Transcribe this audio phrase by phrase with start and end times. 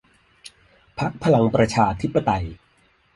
[0.99, 2.45] พรรคพลังประชาธิปไตย